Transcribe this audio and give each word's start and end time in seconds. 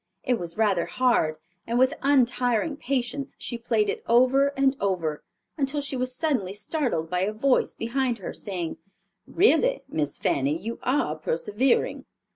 It 0.23 0.39
was 0.39 0.57
rather 0.57 0.87
hard 0.87 1.35
and 1.67 1.77
with 1.77 1.93
untiring 2.01 2.75
patience 2.75 3.35
she 3.37 3.55
played 3.55 3.87
it 3.87 4.01
over 4.07 4.47
and 4.57 4.75
over, 4.79 5.23
until 5.59 5.79
she 5.79 5.95
was 5.95 6.11
suddenly 6.15 6.55
startled 6.55 7.07
by 7.07 7.19
a 7.19 7.31
voice 7.31 7.75
behind 7.75 8.17
her, 8.17 8.33
saying, 8.33 8.77
"Really, 9.27 9.83
Miss 9.87 10.17
Fanny, 10.17 10.57
you 10.59 10.79
are 10.81 11.15
persevering." 11.15 12.05